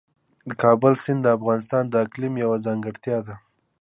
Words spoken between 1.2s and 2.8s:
د افغانستان د اقلیم یوه